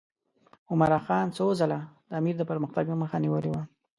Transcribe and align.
عمرا 0.71 0.99
خان 1.05 1.27
څو 1.37 1.47
ځله 1.59 1.79
د 2.09 2.11
امیر 2.19 2.35
د 2.39 2.43
پرمختګ 2.49 2.85
مخه 3.03 3.17
نیولې 3.25 3.49
وه. 3.51 3.61